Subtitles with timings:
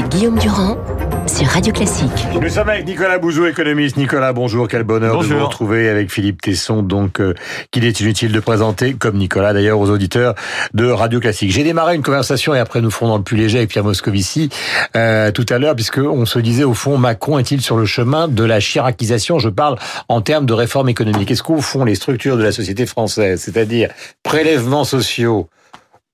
[0.00, 0.78] avec Guillaume Durand
[1.26, 2.26] sur Radio Classique.
[2.40, 3.96] Nous sommes avec Nicolas Bouzou, économiste.
[3.96, 7.34] Nicolas, bonjour, quel bonheur de vous retrouver avec Philippe Tesson, donc euh,
[7.70, 10.34] qu'il est inutile de présenter, comme Nicolas d'ailleurs, aux auditeurs
[10.74, 11.50] de Radio Classique.
[11.52, 14.48] J'ai démarré une conversation et après nous ferons dans le plus léger avec Pierre Moscovici
[14.96, 18.26] euh, tout à l'heure, puisque on se disait au fond, Macron est-il sur le chemin
[18.26, 19.38] de la chiracisation?
[19.38, 19.76] Je parle
[20.08, 21.30] en termes de réforme économique.
[21.30, 23.90] Est-ce qu'au fond, les structures de la société française, c'est-à-dire
[24.22, 25.48] prélèvements sociaux,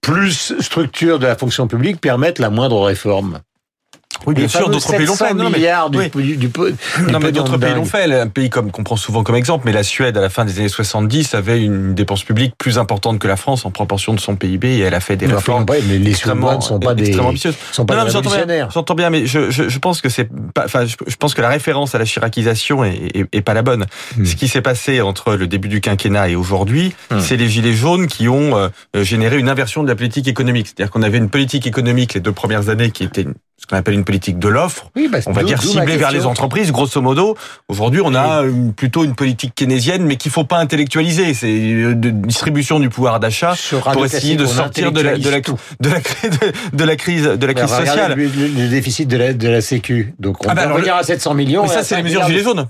[0.01, 3.41] plus structure de la fonction publique permettent la moindre réforme?
[4.27, 5.35] Oui, bien sûr, d'autres pays l'ont fait.
[5.35, 5.59] Non, mais,
[6.11, 6.51] du, du,
[7.11, 8.13] non, mais d'autres pays l'ont fait.
[8.13, 10.59] Un pays comme qu'on prend souvent comme exemple, mais la Suède, à la fin des
[10.59, 14.37] années 70, avait une dépense publique plus importante que la France en proportion de son
[14.37, 15.67] PIB et elle a fait des réformes.
[15.69, 17.55] mais les Suédois ne sont pas des, ambitieuses.
[17.73, 20.87] Sont pas non, des J'entends bien, mais je, je, je, pense que c'est pas, enfin,
[20.87, 23.87] je, pense que la référence à la chiracisation est, est, est pas la bonne.
[24.17, 24.25] Hmm.
[24.25, 27.21] Ce qui s'est passé entre le début du quinquennat et aujourd'hui, hmm.
[27.21, 30.69] c'est les gilets jaunes qui ont euh, généré une inversion de la politique économique.
[30.69, 33.27] C'est-à-dire qu'on avait une politique économique les deux premières années qui était
[33.67, 36.25] ce qu'on appelle une politique de l'offre, oui, bah, on va dire ciblée vers les
[36.25, 37.37] entreprises, grosso modo.
[37.67, 38.45] Aujourd'hui, on a
[38.77, 41.35] plutôt une politique keynésienne, mais qu'il faut pas intellectualiser.
[41.35, 43.55] C'est une distribution du pouvoir d'achat
[43.93, 45.99] pour essayer de sortir de la, de la, de la,
[46.73, 48.15] de la crise, de la crise sociale.
[48.17, 50.15] Le, le, déficit de la, de la Sécu.
[50.21, 51.63] Donc on ah bah, va à 700 millions.
[51.65, 52.69] Mais ça, c'est les mesures gilets jaunes.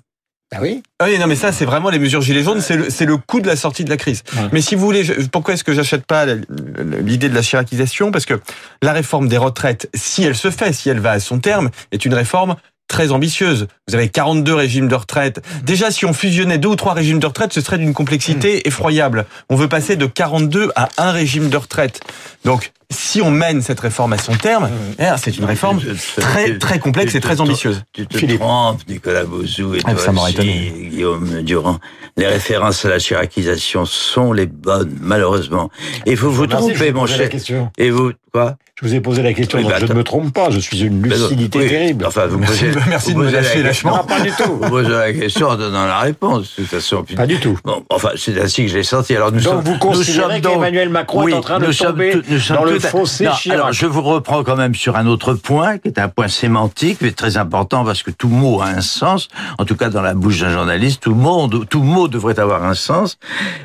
[0.55, 0.83] Ah oui.
[1.01, 3.17] Ah oui, non, mais ça, c'est vraiment les mesures gilets jaunes, c'est le, c'est le
[3.17, 4.23] coût de la sortie de la crise.
[4.53, 8.13] Mais si vous voulez, pourquoi est-ce que j'achète pas l'idée de la chiracisation?
[8.13, 8.41] Parce que
[8.81, 12.05] la réforme des retraites, si elle se fait, si elle va à son terme, est
[12.05, 12.57] une réforme
[12.89, 13.67] très ambitieuse.
[13.89, 15.43] Vous avez 42 régimes de retraite.
[15.65, 18.69] Déjà, si on fusionnait deux ou trois régimes de retraite, ce serait d'une complexité hmm.
[18.69, 19.27] effroyable.
[19.49, 22.01] On veut passer de 42 à un régime de retraite.
[22.45, 25.81] Donc, si on mène cette réforme à son terme, eh, c'est une réforme
[26.17, 27.83] très très complexe et très ambitieuse.
[27.93, 31.79] Tu te trompes, Nicolas Bozou et ah, toi aussi, Guillaume Durand.
[32.17, 35.71] Les références à la chiracisation sont les bonnes, malheureusement.
[36.07, 37.29] Et vous vous trompez, mon cher.
[37.77, 38.57] Et vous, quoi?
[38.83, 40.83] Je vous ai posé la question, donc bah, je ne me trompe pas, je suis
[40.83, 42.05] une lucidité terrible.
[42.05, 44.05] Enfin, vous merci, posez, merci vous de me lâcher lâchement.
[44.05, 44.59] pas du tout.
[44.61, 47.03] Vous posez la question en donnant la réponse, de toute façon.
[47.17, 47.59] Pas du tout.
[47.65, 49.17] Bon, enfin, c'est ainsi que je l'ai senti.
[49.17, 52.21] Alors, nous donc sommes, vous considérez qu'Emmanuel Macron est en train de tomber
[52.51, 55.99] dans le fossé Alors, je vous reprends quand même sur un autre point, qui est
[55.99, 59.29] un point sémantique, mais très important, parce que tout mot a un sens.
[59.57, 62.75] En tout cas, dans la bouche d'un journaliste, tout, monde, tout mot devrait avoir un
[62.75, 63.17] sens.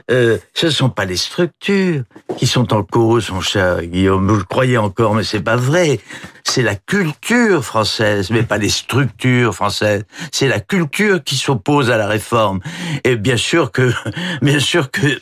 [0.10, 2.04] Euh, ce ne sont pas les structures
[2.38, 4.26] qui sont en cause, mon cher Guillaume.
[4.26, 6.00] Vous le croyez encore, mais c'est pas vrai
[6.44, 10.04] c'est la culture française, mais pas les structures françaises.
[10.32, 12.60] C'est la culture qui s'oppose à la réforme.
[13.04, 13.92] Et bien sûr que,
[14.42, 15.20] bien sûr que,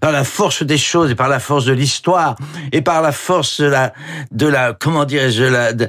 [0.00, 2.36] par la force des choses et par la force de l'histoire
[2.72, 3.92] et par la force de la,
[4.30, 5.88] de la, comment dirais-je, de la, de,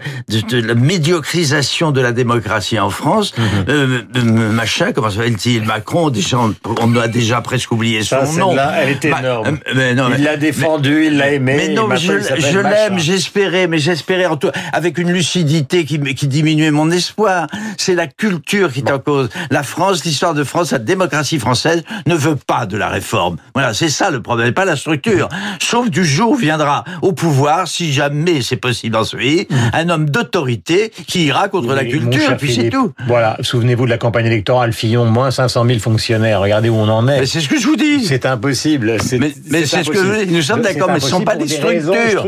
[0.51, 3.45] la médiocrisation de la démocratie en France, mhm.
[3.69, 8.55] euh, euh, machin, comment s'appelle-t-il, Macron, déjà, on a déjà presque oublié son nom.
[8.55, 9.59] Là, elle était bah, énorme.
[9.75, 11.53] Euh, non, il l'a défendu, il l'a aimé.
[11.55, 16.27] Mais non, je, je l'aime, j'espérais, mais j'espérais en tout avec une lucidité qui, qui
[16.27, 17.47] diminuait mon espoir.
[17.77, 19.29] C'est la culture qui est en cause.
[19.51, 23.37] La France, l'histoire de France, la démocratie française ne veut pas de la réforme.
[23.53, 25.29] Voilà, c'est ça le problème, pas la structure.
[25.59, 30.09] Sauf du jour viendra au pouvoir, si jamais c'est possible dans ce pays, un homme
[30.09, 32.93] d'autorité qui ira contre la culture, et puis c'est tout.
[33.07, 36.41] Voilà, souvenez-vous de la campagne électorale Fillon, moins 500 000 fonctionnaires.
[36.41, 37.25] Regardez où on en est.
[37.25, 38.05] c'est ce que je vous dis.
[38.05, 38.97] C'est impossible.
[39.19, 42.25] Mais, c'est ce que je Nous sommes d'accord, mais ce ne sont pas des structures.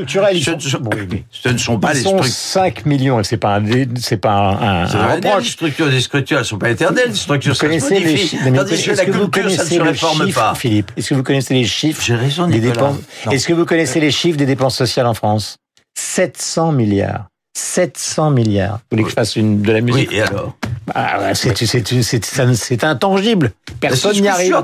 [1.32, 2.16] Ce, ne sont pas des structures.
[2.23, 3.63] 5 millions, c'est pas un,
[4.00, 5.44] c'est pas un, un, reproche.
[5.44, 7.09] Les structures, des structures, elles sont pas éternelles.
[7.09, 8.38] Les structures, ça se modifie.
[8.38, 10.55] Tandis que la culture, ça ne se réforme pas.
[10.55, 12.97] Philippe, est-ce que vous connaissez les chiffres J'ai raison, des dépenses?
[13.31, 15.57] Est-ce que vous connaissez les chiffres des dépenses sociales en France?
[15.97, 17.28] 700 milliards.
[17.57, 18.75] 700 milliards.
[18.75, 20.56] Vous voulez que je fasse une, de la musique Oui, et alors
[20.95, 23.51] ah, c'est intangible.
[23.79, 24.56] Personne n'y arrive.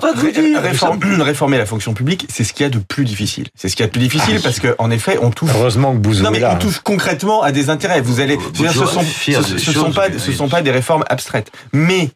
[1.21, 3.47] réformer la fonction publique, c'est ce qu'il y a de plus difficile.
[3.55, 5.49] C'est ce qu'il y a de plus difficile ah, parce qu'en effet, on touche.
[5.55, 8.01] Heureusement que vous Non, mais on touche concrètement à des intérêts.
[8.01, 8.37] Vous allez.
[8.53, 11.51] ce sont, ce, sont pas, ce sont pas des réformes abstraites.
[11.73, 12.09] Mais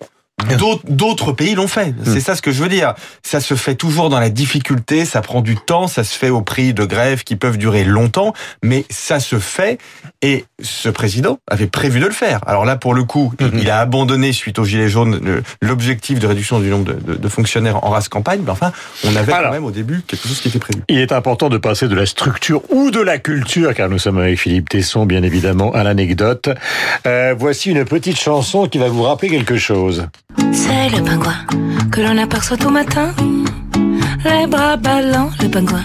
[0.88, 1.88] D'autres pays l'ont fait.
[1.88, 2.04] Hmm.
[2.06, 2.94] C'est ça ce que je veux dire.
[3.24, 6.42] Ça se fait toujours dans la difficulté, ça prend du temps, ça se fait au
[6.42, 9.80] prix de grèves qui peuvent durer longtemps, mais ça se fait
[10.22, 12.40] et ce président avait prévu de le faire.
[12.46, 16.60] Alors là, pour le coup, il a abandonné suite aux Gilets jaunes l'objectif de réduction
[16.60, 18.72] du nombre de, fonctionnaires en race campagne, mais enfin,
[19.04, 20.82] on avait quand même au début quelque chose qui était prévu.
[20.88, 24.20] Il est important de passer de la structure ou de la culture, car nous sommes
[24.20, 26.50] avec Philippe Tesson, bien évidemment, à l'anecdote.
[27.06, 30.08] Euh, voici une petite chanson qui va vous rappeler quelque chose.
[30.54, 31.46] C'est le pingouin
[31.92, 33.14] que l'on aperçoit tout matin.
[34.24, 35.84] Les bras ballants, le pingouin.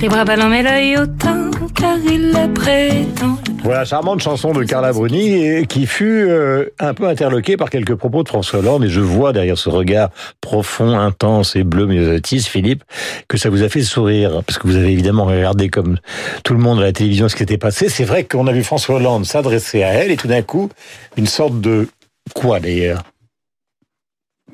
[0.00, 3.38] Les bras ballants, mais l'œil autant, car il est prétend.
[3.64, 8.22] Voilà, charmante chanson de Carla Bruni qui fut euh, un peu interloquée par quelques propos
[8.22, 10.10] de François Hollande et je vois derrière ce regard
[10.40, 12.84] profond, intense et bleu myosotis, Philippe,
[13.26, 15.98] que ça vous a fait sourire parce que vous avez évidemment regardé comme
[16.44, 17.88] tout le monde à la télévision ce qui était passé.
[17.88, 20.70] C'est vrai qu'on a vu François Hollande s'adresser à elle et tout d'un coup
[21.16, 21.88] une sorte de
[22.34, 23.02] quoi d'ailleurs?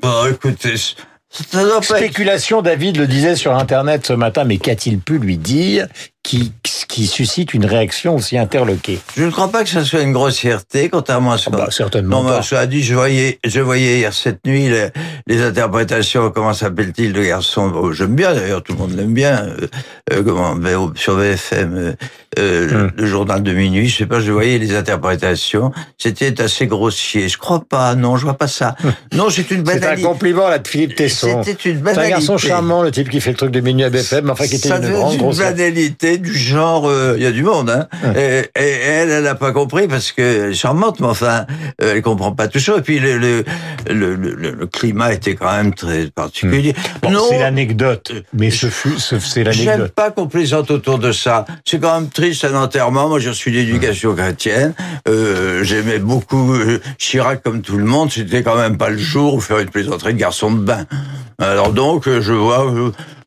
[0.00, 0.74] Bon, écoutez,
[1.82, 5.88] Spéculation, David le disait sur Internet ce matin, mais qu'a-t-il pu lui dire?
[6.24, 6.52] Qui,
[6.88, 8.98] qui suscite une réaction aussi interloquée.
[9.16, 11.56] Je ne crois pas que ce soit une grossièreté, contrairement à ce que...
[11.56, 12.58] bah, certainement non, pas.
[12.58, 14.88] a dit, je voyais, je voyais hier cette nuit les,
[15.26, 19.44] les interprétations, comment s'appelle-t-il, le garçon, oh, j'aime bien d'ailleurs, tout le monde l'aime bien,
[19.44, 19.66] euh,
[20.12, 20.56] euh comment,
[20.96, 21.92] sur VFM, euh,
[22.38, 22.90] euh, hum.
[22.96, 27.28] le journal de minuit, je sais pas, je voyais les interprétations, c'était assez grossier.
[27.28, 28.74] Je crois pas, non, je vois pas ça.
[28.82, 28.92] Hum.
[29.12, 29.96] Non, c'est une banalité.
[29.96, 31.42] C'est un compliment là de Philippe Tesson.
[31.44, 32.00] C'était une banalité.
[32.00, 34.46] C'est un garçon charmant, le type qui fait le truc de minuit à BFM, enfin
[34.46, 35.18] qui était une grande
[36.18, 37.86] du genre, euh, il y a du monde, hein.
[38.16, 41.46] Et, elle, elle n'a pas compris parce que charmante, mais enfin,
[41.82, 42.76] euh, elle comprend pas tout ça.
[42.78, 43.44] Et puis le le,
[43.90, 46.74] le, le, climat était quand même très particulier.
[47.02, 47.12] Hmm.
[47.12, 49.54] Bon, c'est l'anecdote, mais ce fut, c'est l'anecdote.
[49.54, 51.44] J'aime pas qu'on plaisante autour de ça.
[51.64, 53.08] C'est quand même triste un enterrement.
[53.08, 54.74] Moi, je suis d'éducation chrétienne.
[55.08, 56.54] Euh, J'aimais beaucoup
[56.98, 58.10] Chirac comme tout le monde.
[58.10, 60.86] C'était quand même pas le jour où faire une plaisanterie de garçon de bain.
[61.38, 62.72] Alors donc, je vois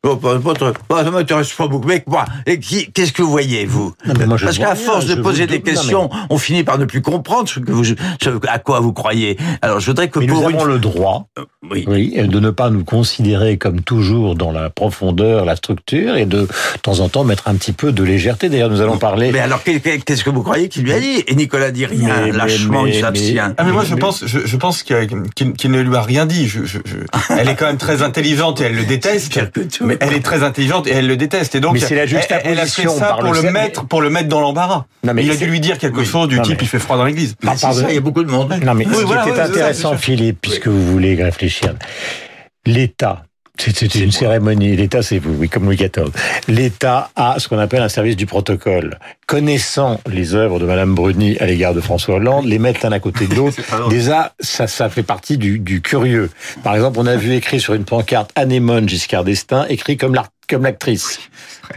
[0.02, 1.86] Pas, pas, ça m'intéresse pas beaucoup.
[1.88, 3.94] Mais quoi Qu'est-ce que vous voyez, vous
[4.40, 7.72] Parce qu'à force de poser des questions, on finit par ne plus comprendre ce que
[7.72, 7.84] vous,
[8.48, 9.36] à quoi vous croyez.
[9.62, 11.84] Alors, je voudrais que mais pour nous avons le droit, euh, oui.
[11.88, 16.42] oui, de ne pas nous considérer comme toujours dans la profondeur, la structure, et de,
[16.42, 16.48] de
[16.82, 18.48] temps en temps mettre un petit peu de légèreté.
[18.48, 19.32] D'ailleurs, nous allons parler.
[19.32, 22.26] Mais alors, qu'est-ce que vous croyez qu'il lui a dit Et Nicolas dit rien.
[22.26, 23.54] Mais, lâchement, il s'abstient.
[23.56, 26.46] Ah, mais moi, je pense, je, je pense qu'il ne lui a rien dit.
[26.46, 26.78] Je, je,
[27.30, 29.38] elle est quand même très intelligente et elle le déteste.
[29.88, 31.54] Mais elle est très intelligente et elle le déteste.
[31.54, 34.10] Et donc, mais c'est la juxtaposition elle, a fait ça pour le, mettre, pour le
[34.10, 34.84] mettre dans l'embarras.
[35.02, 37.34] mais il a dû lui dire quelque chose du type, il fait froid dans l'église.
[37.56, 38.52] Ça, il y a beaucoup de monde.
[38.64, 41.74] Non, mais ce qui était intéressant, Philippe, puisque vous voulez réfléchir,
[42.66, 43.22] l'État
[43.58, 44.76] c'était une cérémonie.
[44.76, 46.10] L'État, c'est vous, oui, comme Louis XIV.
[46.48, 48.98] L'État a ce qu'on appelle un service du protocole.
[49.26, 53.00] Connaissant les œuvres de Madame Bruni à l'égard de François Hollande, les mettre l'un à
[53.00, 56.30] côté de l'autre, déjà, ça, ça fait partie du, du, curieux.
[56.62, 60.28] Par exemple, on a vu écrit sur une pancarte Anémone Giscard d'Estaing, écrit comme l'art
[60.48, 61.20] comme l'actrice.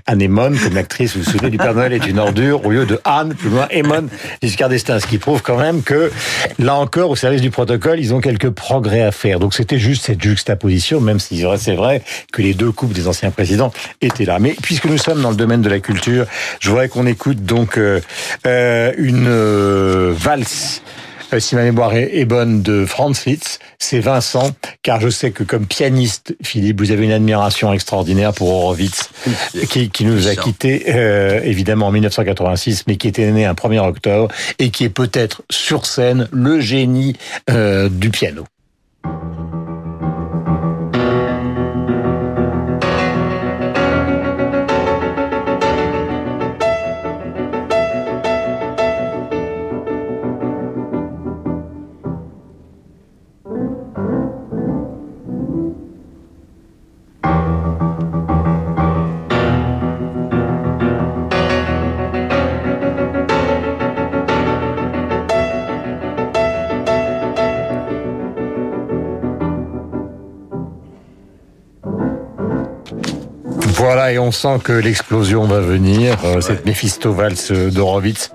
[0.08, 3.00] Anémone, comme l'actrice, vous vous souvenez du Père Noël est une ordure, au lieu de
[3.04, 4.08] Anne, plus loin, Émone,
[4.42, 5.00] Giscard d'Estaing.
[5.00, 6.12] Ce qui prouve quand même que,
[6.60, 9.40] là encore, au service du protocole, ils ont quelques progrès à faire.
[9.40, 12.02] Donc c'était juste cette juxtaposition, même si c'est vrai
[12.32, 14.40] que les deux couples des anciens présidents étaient là.
[14.40, 16.26] Mais puisque nous sommes dans le domaine de la culture,
[16.60, 18.00] je voudrais qu'on écoute donc euh,
[18.48, 20.82] euh une euh, valse
[21.40, 24.52] si ma mémoire est bonne, de Franz Liszt, c'est Vincent,
[24.84, 29.10] car je sais que comme pianiste, Philippe, vous avez une admiration extraordinaire pour Horowitz,
[29.70, 33.80] qui, qui nous a quittés euh, évidemment en 1986, mais qui était né un 1er
[33.80, 37.16] octobre, et qui est peut-être sur scène le génie
[37.50, 38.46] euh, du piano.
[73.82, 78.32] Voilà, et on sent que l'explosion va venir, euh, cette Mephisto valse d'Horowitz.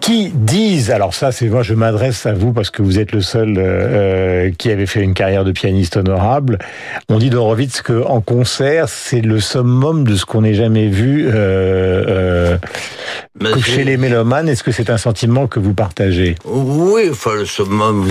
[0.00, 3.20] Qui disent, alors ça c'est moi je m'adresse à vous parce que vous êtes le
[3.20, 6.58] seul euh, qui avait fait une carrière de pianiste honorable,
[7.08, 12.58] on dit d'Horowitz qu'en concert c'est le summum de ce qu'on n'ait jamais vu euh,
[13.42, 14.48] euh, chez les mélomanes.
[14.48, 16.36] Est-ce que c'est un sentiment que vous partagez?
[16.44, 18.08] Oui, enfin le summum...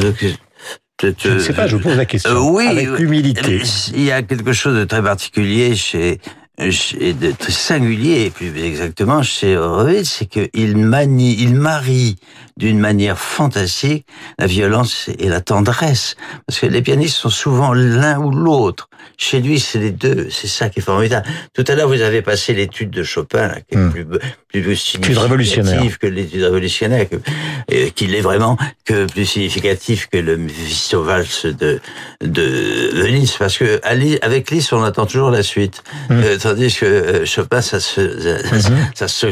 [1.18, 2.32] Je ne sais pas, je vous pose la question.
[2.32, 3.62] Euh, oui, avec humilité.
[3.94, 6.20] Il y a quelque chose de très particulier chez
[6.60, 12.18] et de très singulier, plus exactement, chez Horowitz, c'est qu'il manie, il marie
[12.58, 14.06] d'une manière fantastique
[14.40, 16.16] la violence et la tendresse.
[16.48, 18.90] Parce que les pianistes sont souvent l'un ou l'autre.
[19.18, 20.28] Chez lui, c'est les deux.
[20.30, 21.28] C'est ça qui est formidable.
[21.54, 23.92] Tout à l'heure, vous avez passé l'étude de Chopin, là, qui est hmm.
[23.92, 24.06] plus,
[24.48, 31.06] plus significative que l'étude révolutionnaire, que, qu'il est vraiment que plus significatif que le Visto
[31.46, 31.80] de,
[32.22, 33.34] de Venise.
[33.38, 35.84] Parce que avec Liszt, on attend toujours la suite.
[36.10, 36.22] Hmm.
[36.24, 39.08] Euh, tandis que euh, Chopin, ça se, ça, hmm.
[39.08, 39.32] se,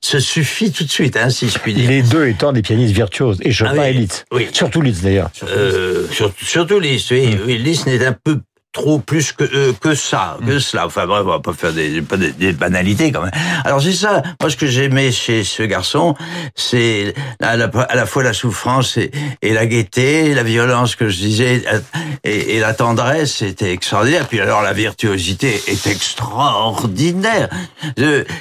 [0.00, 1.88] se, suffit tout de suite, hein, si je puis dire.
[1.88, 4.24] Les deux étant des pianistes virtuoses, et Chopin ah et Liszt.
[4.32, 4.48] Oui.
[4.52, 5.30] Surtout Liszt, d'ailleurs.
[5.32, 6.06] Surtout, euh,
[6.40, 7.36] surtout Liszt, oui.
[7.46, 7.58] oui.
[7.58, 8.40] Liszt n'est un peu
[8.74, 10.86] trop plus que euh, que ça, que cela.
[10.86, 13.30] Enfin bref, on va pas faire des, des, banalités quand même.
[13.64, 14.22] Alors c'est ça.
[14.40, 16.16] Moi, ce que j'aimais chez ce garçon,
[16.56, 19.12] c'est à la, à la, fois la souffrance et,
[19.42, 21.62] et, la gaieté, la violence que je disais,
[22.24, 24.26] et, et la tendresse, c'était extraordinaire.
[24.26, 27.48] Puis alors la virtuosité est extraordinaire.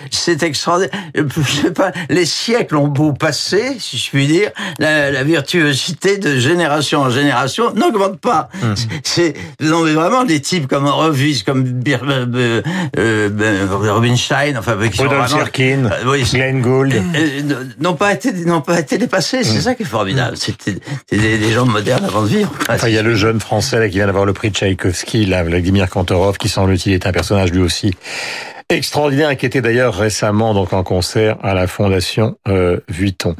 [0.09, 0.99] C'est extraordinaire.
[1.15, 4.49] Je sais pas, les siècles ont beau passer, si je puis dire,
[4.79, 8.49] la, la virtuosité de génération en génération n'augmente pas.
[8.61, 8.73] Mmh.
[9.03, 12.61] C'est non mais vraiment des types comme Revis, comme euh, euh,
[12.97, 16.93] euh, ben, Rubinstein, enfin qui sont vraiment, euh, Glenn Gould,
[17.79, 19.43] n'ont pas été n'ont pas été dépassés.
[19.43, 19.61] C'est mmh.
[19.61, 20.37] ça qui est formidable.
[20.37, 20.75] C'était
[21.11, 22.51] des, des, gens modernes avant de vivre.
[22.69, 25.43] Enfin, il y a le jeune français là, qui vient d'avoir le prix Tchaïkovski, là,
[25.43, 27.93] Vladimir Kantorov, qui semble-t-il est un personnage lui aussi
[28.69, 33.35] extraordinaire et qui était d'ailleurs récemment donc en concert à la Fondation euh, Vuitton.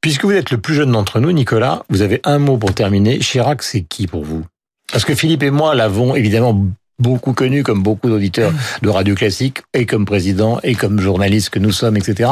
[0.00, 3.18] Puisque vous êtes le plus jeune d'entre nous, Nicolas, vous avez un mot pour terminer.
[3.18, 4.44] Chirac, c'est qui pour vous?
[4.92, 6.66] Parce que Philippe et moi l'avons évidemment
[6.98, 8.52] beaucoup connu comme beaucoup d'auditeurs
[8.82, 12.30] de radio classique et comme président et comme journaliste que nous sommes, etc.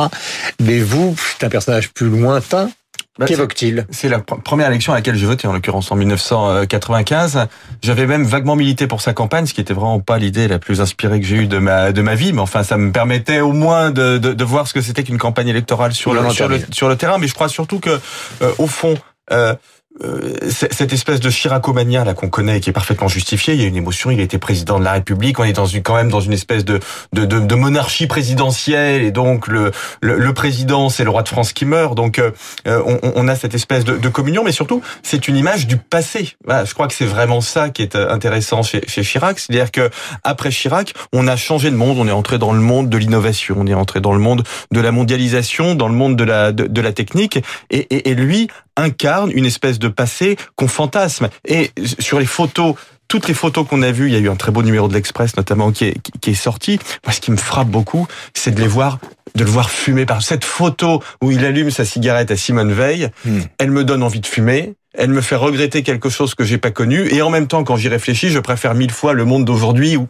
[0.61, 2.71] Mais vous, c'est un personnage plus lointain
[3.19, 7.47] bah, Qu'évoque-t-il C'est la première élection à laquelle j'ai voté, en l'occurrence en 1995.
[7.83, 10.81] J'avais même vaguement milité pour sa campagne, ce qui était vraiment pas l'idée la plus
[10.81, 13.53] inspirée que j'ai eue de ma de ma vie, mais enfin ça me permettait au
[13.53, 16.61] moins de, de, de voir ce que c'était qu'une campagne électorale sur le, sur le,
[16.73, 17.19] sur le terrain.
[17.19, 18.01] Mais je crois surtout que
[18.43, 18.97] euh, au fond.
[19.33, 19.55] Euh,
[20.03, 23.65] euh, cette espèce de chiracomania là qu'on connaît et qui est parfaitement justifiée, il y
[23.65, 25.95] a une émotion, il a été président de la République, on est dans une, quand
[25.95, 26.81] même dans une espèce de,
[27.13, 29.71] de, de, de monarchie présidentielle et donc le,
[30.01, 32.33] le, président c'est le roi de France qui meurt, donc euh,
[32.67, 36.35] on, on, a cette espèce de, de communion, mais surtout c'est une image du passé.
[36.45, 39.91] Voilà, je crois que c'est vraiment ça qui est intéressant chez, chez Chirac, c'est-à-dire que
[40.25, 43.55] après Chirac, on a changé de monde, on est entré dans le monde de l'innovation,
[43.61, 46.81] on est entré dans le monde de la mondialisation, dans le monde de la de
[46.81, 47.39] la technique,
[47.71, 51.29] et, et, et lui incarne une espèce de passé qu'on fantasme.
[51.47, 52.75] Et sur les photos
[53.09, 54.95] toutes les photos qu'on a vues, il y a eu un très beau numéro de
[54.95, 56.79] l'Express notamment qui est, qui est sorti.
[57.05, 58.99] Moi, ce qui me frappe beaucoup, c'est de les voir,
[59.35, 60.07] de le voir fumer.
[60.07, 63.41] Par cette photo où il allume sa cigarette à Simone Veil, hmm.
[63.59, 64.75] elle me donne envie de fumer.
[64.97, 67.09] Elle me fait regretter quelque chose que j'ai pas connu.
[67.13, 70.09] Et en même temps, quand j'y réfléchis, je préfère mille fois le monde d'aujourd'hui où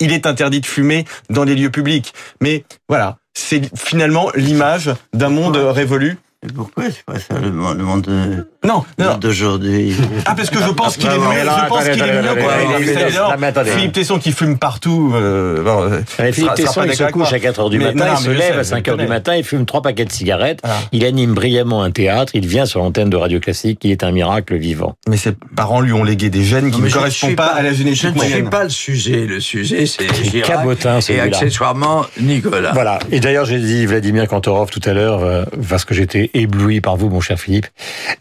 [0.00, 2.12] il est interdit de fumer dans les lieux publics.
[2.40, 6.18] Mais voilà, c'est finalement l'image d'un monde révolu
[6.54, 8.46] pourquoi c'est pas ça le monde, le monde de...
[8.64, 9.16] Non, non.
[9.16, 9.94] d'aujourd'hui?
[10.26, 13.64] Ah, parce que je pense qu'il est mieux, je pense qu'il est mieux.
[13.64, 17.60] Philippe Tesson qui fume partout, euh, bon, euh, Philippe Tesson, il se couche à 4
[17.60, 20.04] heures du matin, il se lève à 5 heures du matin, il fume trois paquets
[20.04, 20.80] de cigarettes, ah.
[20.90, 24.10] il anime brillamment un théâtre, il vient sur l'antenne de Radio Classique, il est un
[24.12, 24.96] miracle vivant.
[25.08, 28.14] Mais ses parents lui ont légué des gènes qui ne correspondent pas à la génétique
[28.14, 28.32] moyenne.
[28.32, 32.72] Je ne suis pas le sujet, le sujet c'est Cabotin, et accessoirement Nicolas.
[32.72, 32.98] Voilà.
[33.10, 36.96] Et d'ailleurs, j'ai dit Vladimir Kantorov tout à l'heure, euh, parce que j'étais ébloui par
[36.96, 37.66] vous, mon cher Philippe.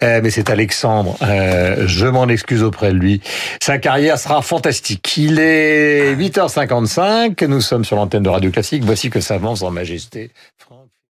[0.03, 1.18] Euh, mais c'est Alexandre.
[1.22, 3.22] Euh, je m'en excuse auprès de lui.
[3.62, 5.18] Sa carrière sera fantastique.
[5.18, 7.46] Il est 8h55.
[7.46, 8.84] Nous sommes sur l'antenne de Radio Classique.
[8.84, 10.32] Voici que ça avance en majesté.